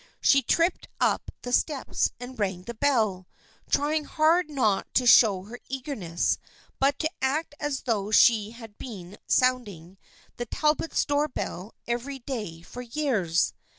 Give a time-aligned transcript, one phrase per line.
[0.19, 3.27] She tripped up the steps and rang the bell,
[3.69, 6.39] trying hard not to show her eagerness
[6.79, 9.99] but to act as though she had been sounding
[10.37, 13.53] the Talbots' door bell every day for years.